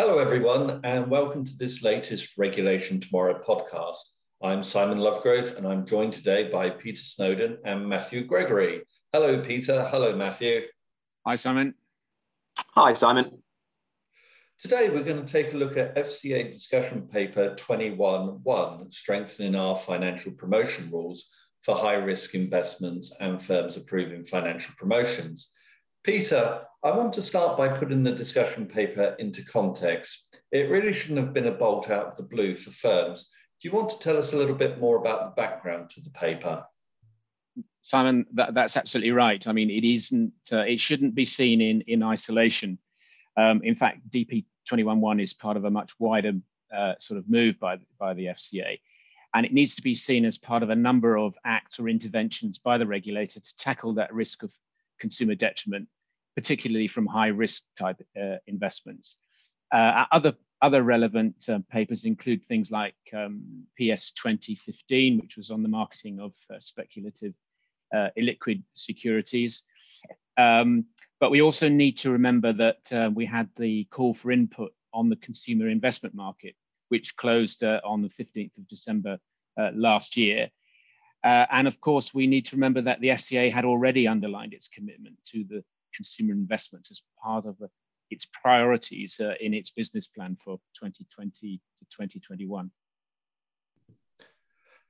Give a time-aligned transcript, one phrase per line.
[0.00, 3.96] Hello, everyone, and welcome to this latest Regulation Tomorrow podcast.
[4.40, 8.82] I'm Simon Lovegrove, and I'm joined today by Peter Snowden and Matthew Gregory.
[9.12, 9.88] Hello, Peter.
[9.90, 10.66] Hello, Matthew.
[11.26, 11.74] Hi, Simon.
[12.76, 13.42] Hi, Simon.
[14.60, 20.30] Today, we're going to take a look at FCA discussion paper 21.1, Strengthening Our Financial
[20.30, 21.26] Promotion Rules
[21.62, 25.50] for High Risk Investments and Firms Approving Financial Promotions.
[26.08, 30.38] Peter, I want to start by putting the discussion paper into context.
[30.50, 33.28] It really shouldn't have been a bolt out of the blue for firms.
[33.60, 36.08] Do you want to tell us a little bit more about the background to the
[36.08, 36.64] paper?
[37.82, 39.46] Simon, that, that's absolutely right.
[39.46, 40.32] I mean, it isn't.
[40.50, 42.78] Uh, it shouldn't be seen in in isolation.
[43.36, 46.32] Um, in fact, DP 21.1 is part of a much wider
[46.74, 48.80] uh, sort of move by by the FCA,
[49.34, 52.56] and it needs to be seen as part of a number of acts or interventions
[52.56, 54.50] by the regulator to tackle that risk of
[54.98, 55.86] consumer detriment,
[56.38, 59.16] particularly from high risk type uh, investments.
[59.72, 65.64] Uh, other other relevant uh, papers include things like um, PS 2015, which was on
[65.64, 67.34] the marketing of uh, speculative
[67.92, 69.64] uh, illiquid securities.
[70.36, 70.84] Um,
[71.18, 75.08] but we also need to remember that uh, we had the call for input on
[75.08, 76.54] the consumer investment market,
[76.88, 79.18] which closed on the 15th of December
[79.74, 80.50] last year.
[81.24, 84.68] Uh, and of course, we need to remember that the FCA had already underlined its
[84.68, 85.64] commitment to the
[85.98, 87.68] consumer investment as part of the,
[88.10, 92.70] its priorities uh, in its business plan for 2020 to 2021.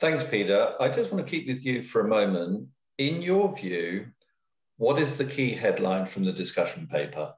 [0.00, 0.74] Thanks, Peter.
[0.80, 2.68] I just want to keep with you for a moment.
[2.98, 4.06] In your view,
[4.78, 7.32] what is the key headline from the discussion paper?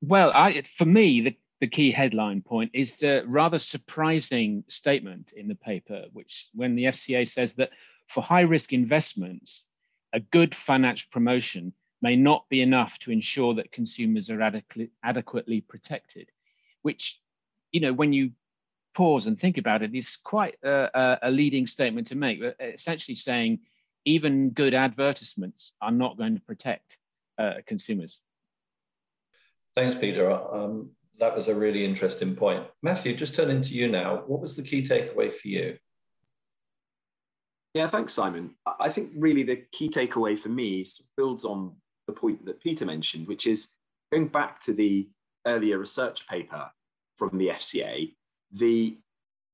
[0.00, 5.46] Well, I, for me, the, the key headline point is the rather surprising statement in
[5.46, 7.70] the paper, which when the FCA says that
[8.08, 9.64] for high risk investments,
[10.12, 11.72] a good financial promotion
[12.04, 16.28] may not be enough to ensure that consumers are adequately, adequately protected,
[16.82, 17.18] which,
[17.72, 18.30] you know, when you
[18.94, 23.58] pause and think about it, is quite a, a leading statement to make, essentially saying
[24.04, 26.98] even good advertisements are not going to protect
[27.38, 28.20] uh, consumers.
[29.74, 30.30] Thanks, Peter.
[30.30, 32.66] Um, that was a really interesting point.
[32.82, 34.24] Matthew, just turning to you now.
[34.26, 35.78] What was the key takeaway for you?
[37.72, 38.56] Yeah, thanks, Simon.
[38.78, 40.84] I think really the key takeaway for me
[41.16, 43.70] builds on the point that Peter mentioned, which is
[44.12, 45.08] going back to the
[45.46, 46.70] earlier research paper
[47.16, 48.14] from the FCA,
[48.52, 48.98] the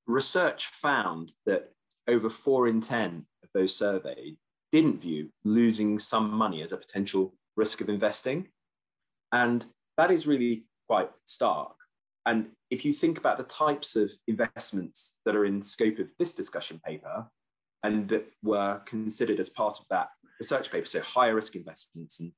[0.07, 1.73] research found that
[2.09, 4.37] over four in 10 of those surveyed
[4.73, 8.49] didn't view losing some money as a potential risk of investing.
[9.33, 9.65] And
[9.97, 11.75] that is really quite stark.
[12.27, 16.33] And if you think about the types of investments that are in scope of this
[16.33, 17.27] discussion paper
[17.83, 22.33] and that were considered as part of that research paper, so higher risk investments, and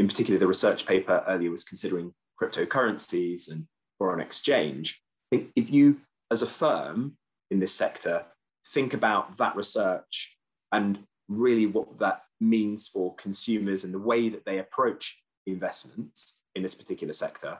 [0.00, 3.66] in particular, the research paper earlier was considering cryptocurrencies and
[3.98, 4.98] foreign exchange.
[5.30, 6.00] I think if you,
[6.30, 7.18] as a firm
[7.50, 8.24] in this sector,
[8.66, 10.38] think about that research
[10.72, 16.62] and really what that means for consumers and the way that they approach investments in
[16.62, 17.58] this particular sector,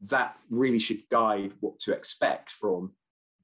[0.00, 2.94] that really should guide what to expect from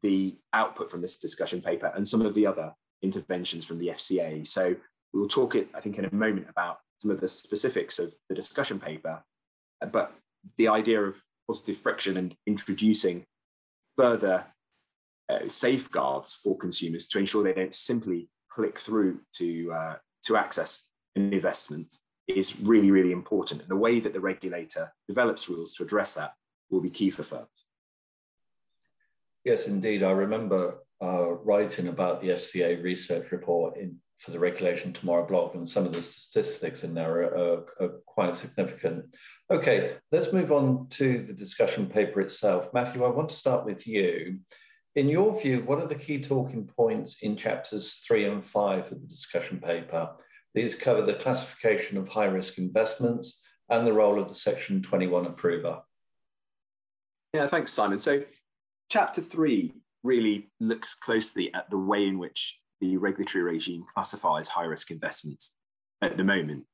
[0.02, 2.72] the output from this discussion paper and some of the other
[3.02, 4.44] interventions from the FCA.
[4.44, 4.74] So
[5.16, 8.34] we'll talk it, I think, in a moment about some of the specifics of the
[8.34, 9.22] discussion paper,
[9.92, 10.12] but
[10.56, 13.24] the idea of positive friction and introducing
[13.94, 14.46] further
[15.28, 20.82] uh, safeguards for consumers to ensure they don't simply click through to uh, to access
[21.14, 23.60] an investment is really, really important.
[23.60, 26.32] And the way that the regulator develops rules to address that
[26.70, 27.66] will be key for firms.
[29.44, 30.02] Yes, indeed.
[30.02, 35.54] I remember uh, writing about the FCA research report in, for the Regulation Tomorrow blog,
[35.54, 39.04] and some of the statistics in there are, are, are quite significant.
[39.50, 42.70] Okay, let's move on to the discussion paper itself.
[42.72, 44.40] Matthew, I want to start with you.
[44.94, 49.02] In your view, what are the key talking points in chapters three and five of
[49.02, 50.10] the discussion paper?
[50.54, 55.26] These cover the classification of high risk investments and the role of the Section 21
[55.26, 55.80] approver.
[57.34, 57.98] Yeah, thanks, Simon.
[57.98, 58.22] So,
[58.88, 64.64] chapter three really looks closely at the way in which the regulatory regime classifies high
[64.64, 65.56] risk investments
[66.02, 66.64] at the moment.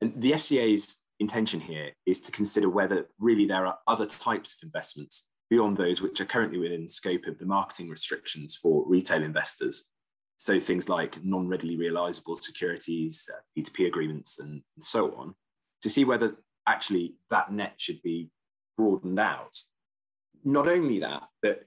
[0.00, 4.66] And the FCA's intention here is to consider whether really there are other types of
[4.66, 9.22] investments beyond those which are currently within the scope of the marketing restrictions for retail
[9.22, 9.90] investors.
[10.38, 15.34] So things like non-readily realizable securities, uh, P2P agreements, and, and so on,
[15.82, 16.36] to see whether
[16.66, 18.30] actually that net should be
[18.76, 19.56] broadened out
[20.46, 21.64] not only that, but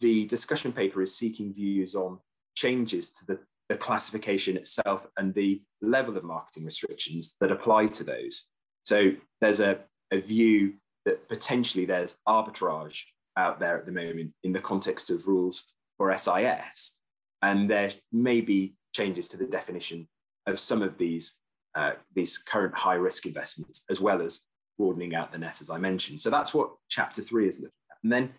[0.00, 2.18] the discussion paper is seeking views on
[2.54, 8.04] changes to the, the classification itself and the level of marketing restrictions that apply to
[8.04, 8.48] those.
[8.84, 9.78] So there's a,
[10.12, 10.74] a view
[11.04, 13.02] that potentially there's arbitrage
[13.36, 16.96] out there at the moment in the context of rules for SIS.
[17.42, 20.08] And there may be changes to the definition
[20.46, 21.34] of some of these,
[21.74, 24.40] uh, these current high risk investments, as well as
[24.78, 26.20] broadening out the net, as I mentioned.
[26.20, 27.98] So that's what chapter three is looking at.
[28.02, 28.32] And then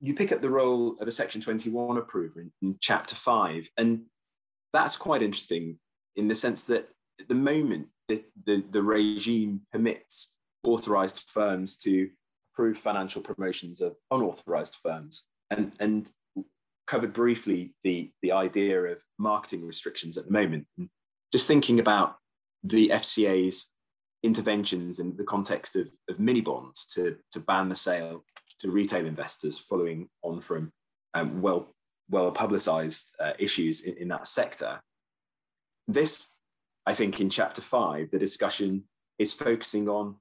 [0.00, 3.68] you pick up the role of a section 21 approver in, in chapter five.
[3.76, 4.02] And
[4.72, 5.78] that's quite interesting
[6.16, 6.88] in the sense that
[7.20, 10.34] at the moment, the, the, the regime permits
[10.64, 12.10] authorized firms to
[12.52, 15.24] approve financial promotions of unauthorized firms.
[15.50, 16.10] And, and
[16.86, 20.66] covered briefly the, the idea of marketing restrictions at the moment.
[21.32, 22.16] Just thinking about
[22.62, 23.70] the FCA's
[24.22, 28.24] interventions in the context of, of mini bonds to, to ban the sale
[28.60, 30.72] to retail investors following on from
[31.14, 31.74] um, well,
[32.10, 34.80] well publicized uh, issues in, in that sector.
[35.88, 36.28] This,
[36.84, 38.84] I think, in chapter five, the discussion
[39.18, 40.16] is focusing on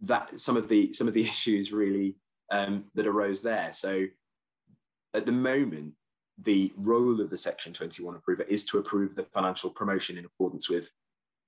[0.00, 2.16] that some of the some of the issues really
[2.50, 3.72] um, that arose there.
[3.72, 4.06] So
[5.14, 5.94] at the moment,
[6.42, 10.68] the role of the Section 21 approver is to approve the financial promotion in accordance
[10.68, 10.90] with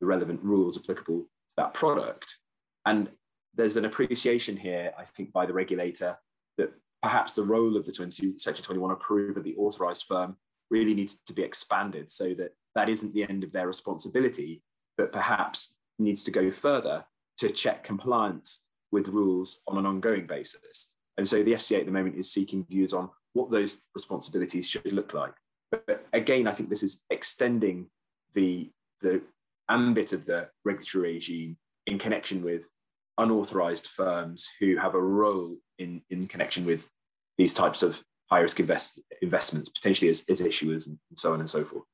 [0.00, 2.38] the relevant rules applicable to that product.
[2.86, 3.10] And
[3.58, 6.16] there's an appreciation here, I think, by the regulator
[6.56, 6.72] that
[7.02, 10.36] perhaps the role of the 20, Section 21 approver, the authorized firm,
[10.70, 14.62] really needs to be expanded so that that isn't the end of their responsibility,
[14.96, 17.04] but perhaps needs to go further
[17.38, 20.92] to check compliance with rules on an ongoing basis.
[21.16, 24.92] And so the FCA at the moment is seeking views on what those responsibilities should
[24.92, 25.34] look like.
[25.72, 27.86] But again, I think this is extending
[28.34, 28.70] the,
[29.00, 29.20] the
[29.68, 31.56] ambit of the regulatory regime
[31.86, 32.68] in connection with
[33.18, 36.88] unauthorized firms who have a role in, in connection with
[37.36, 41.50] these types of high risk invest, investments, potentially as, as issuers and so on and
[41.50, 41.84] so forth.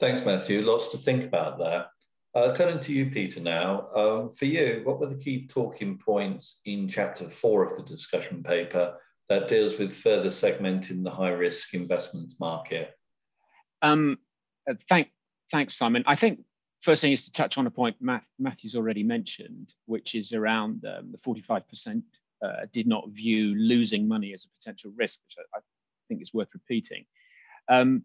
[0.00, 0.62] Thanks, Matthew.
[0.62, 1.86] Lots to think about there.
[2.34, 3.88] Uh, turning to you, Peter, now.
[3.94, 8.42] Um, for you, what were the key talking points in chapter four of the discussion
[8.42, 8.96] paper
[9.28, 12.90] that deals with further segmenting the high risk investments market?
[13.82, 14.18] Um,
[14.68, 15.08] uh, thank,
[15.50, 16.04] thanks, Simon.
[16.06, 16.40] I think
[16.82, 20.84] first thing is to touch on a point Matt, Matthew's already mentioned, which is around
[20.84, 22.02] um, the 45%
[22.44, 25.60] uh, did not view losing money as a potential risk, which I, I
[26.08, 27.04] think is worth repeating.
[27.68, 28.02] Um,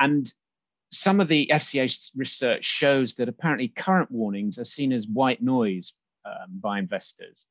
[0.00, 0.32] and
[0.90, 5.92] some of the FCA research shows that apparently current warnings are seen as white noise
[6.24, 7.46] um, by investors.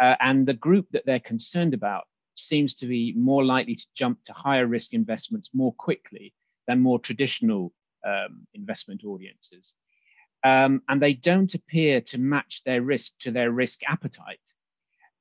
[0.00, 2.04] Uh, and the group that they're concerned about
[2.36, 6.32] seems to be more likely to jump to higher risk investments more quickly
[6.68, 7.72] than more traditional
[8.04, 9.74] um, investment audiences.
[10.44, 14.40] Um, and they don't appear to match their risk to their risk appetite.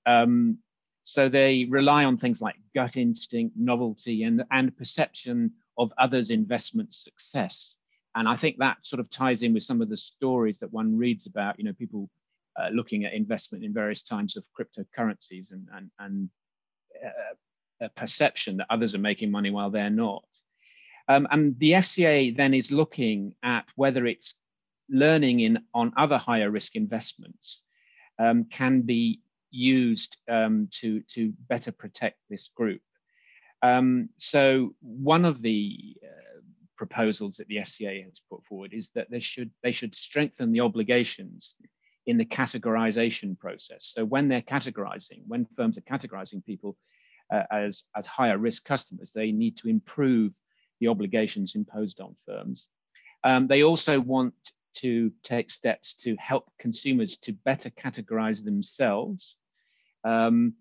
[0.06, 0.60] Um,
[1.04, 6.94] so they rely on things like gut instinct, novelty, and, and perception of others' investment
[6.94, 7.76] success.
[8.16, 10.98] And I think that sort of ties in with some of the stories that one
[10.98, 12.10] reads about, you know, people
[12.60, 16.30] uh, looking at investment in various types of cryptocurrencies and, and, and
[17.06, 20.26] uh, a perception that others are making money while they're not.
[21.08, 24.36] Um, and the FCA then is looking at whether it's
[24.90, 27.64] learning in on other higher risk investments
[28.20, 29.22] um, can be
[29.52, 32.82] used um, to, to better protect this group.
[33.62, 36.42] Um, so one of the uh,
[36.76, 40.60] proposals that the FCA has put forward is that they should they should strengthen the
[40.60, 41.56] obligations
[42.06, 43.92] in the categorization process.
[43.96, 46.78] So when they're categorizing, when firms are categorizing people
[47.34, 50.34] uh, as as higher risk customers, they need to improve
[50.80, 52.70] the obligations imposed on firms.
[53.24, 54.34] Um, they also want
[54.76, 59.36] to take steps to help consumers to better categorize themselves.
[60.04, 60.54] Um,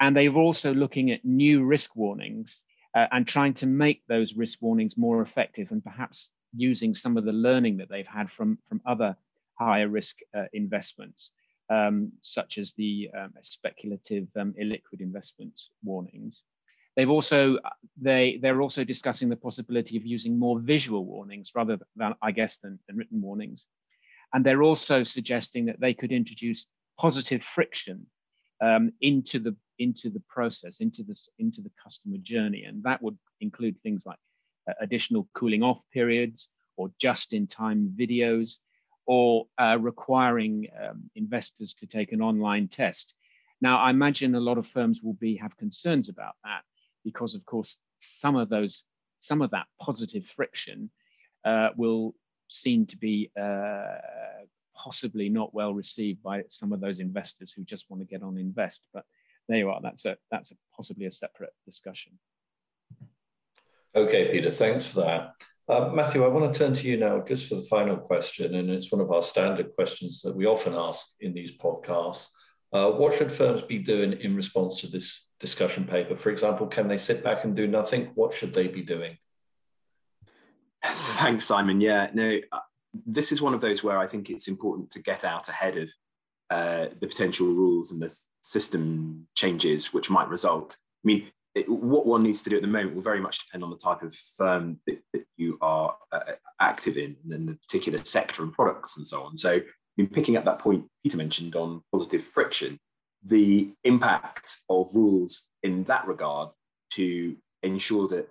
[0.00, 2.62] and they're also looking at new risk warnings
[2.94, 7.24] uh, and trying to make those risk warnings more effective and perhaps using some of
[7.24, 9.16] the learning that they've had from, from other
[9.54, 11.32] higher risk uh, investments,
[11.70, 16.44] um, such as the um, speculative um, illiquid investments warnings.
[16.98, 17.60] They've also
[17.96, 22.56] they they're also discussing the possibility of using more visual warnings rather than I guess
[22.56, 23.66] than, than written warnings,
[24.32, 26.66] and they're also suggesting that they could introduce
[26.98, 28.04] positive friction
[28.60, 33.16] um, into the into the process, into this into the customer journey, and that would
[33.40, 34.18] include things like
[34.68, 38.56] uh, additional cooling off periods or just-in-time videos,
[39.06, 43.14] or uh, requiring um, investors to take an online test.
[43.60, 46.62] Now, I imagine a lot of firms will be have concerns about that
[47.04, 48.84] because, of course, some of those
[49.18, 50.90] some of that positive friction
[51.44, 52.14] uh, will
[52.48, 53.96] seem to be uh,
[54.74, 58.38] possibly not well received by some of those investors who just want to get on
[58.38, 58.82] invest.
[58.94, 59.04] But
[59.48, 59.80] there you are.
[59.82, 62.12] That's a that's a, possibly a separate discussion.
[63.94, 64.50] Okay, Peter.
[64.50, 65.32] Thanks for that.
[65.68, 68.70] Uh, Matthew, I want to turn to you now just for the final question, and
[68.70, 72.28] it's one of our standard questions that we often ask in these podcasts.
[72.72, 76.16] Uh, what should firms be doing in response to this discussion paper?
[76.16, 78.10] For example, can they sit back and do nothing?
[78.14, 79.16] What should they be doing?
[80.84, 81.80] Thanks, Simon.
[81.80, 82.58] Yeah, no, uh,
[83.06, 85.90] this is one of those where I think it's important to get out ahead of
[86.50, 90.76] uh, the potential rules and the system changes which might result.
[91.04, 93.64] I mean, it, what one needs to do at the moment will very much depend
[93.64, 97.98] on the type of firm that, that you are uh, active in and the particular
[98.04, 99.36] sector and products and so on.
[99.36, 99.60] So,
[99.98, 102.78] in picking up that point Peter mentioned on positive friction,
[103.24, 106.50] the impact of rules in that regard
[106.92, 108.30] to ensure that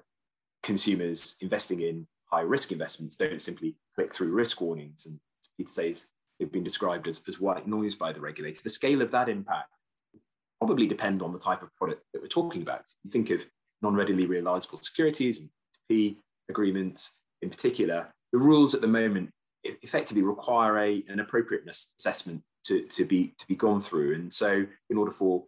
[0.64, 5.20] consumers investing in high risk investments don't simply click through risk warnings and
[5.58, 6.06] Peter says
[6.40, 8.62] they've been described as, as white noise by the regulator.
[8.64, 9.70] The scale of that impact
[10.60, 12.84] probably depend on the type of product that we're talking about.
[13.04, 13.46] You think of
[13.82, 15.50] non-readily realizable securities and
[15.88, 16.18] P
[16.50, 19.32] agreements in particular, the rules at the moment
[19.64, 24.16] effectively require a, an appropriateness assessment to, to, be, to be gone through.
[24.16, 25.44] And so in order for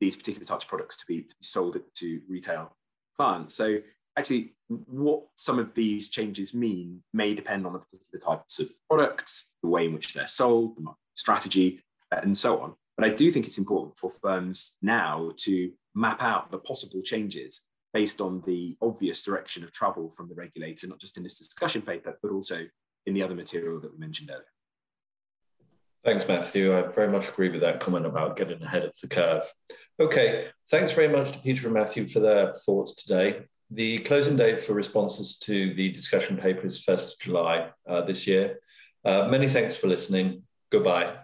[0.00, 2.76] these particular types of products to be, to be sold to retail
[3.16, 3.54] clients.
[3.54, 3.78] So
[4.18, 9.52] actually what some of these changes mean may depend on the particular types of products,
[9.62, 11.80] the way in which they're sold, the strategy,
[12.12, 12.74] uh, and so on.
[12.96, 17.62] But I do think it's important for firms now to map out the possible changes
[17.92, 21.82] based on the obvious direction of travel from the regulator, not just in this discussion
[21.82, 22.66] paper, but also
[23.06, 24.44] in the other material that we mentioned earlier.
[26.04, 26.76] Thanks, Matthew.
[26.76, 29.44] I very much agree with that comment about getting ahead of the curve.
[29.98, 33.44] Okay, thanks very much to Peter and Matthew for their thoughts today.
[33.70, 38.26] The closing date for responses to the discussion paper is 1st of July uh, this
[38.26, 38.58] year.
[39.02, 40.42] Uh, many thanks for listening.
[40.70, 41.14] Goodbye.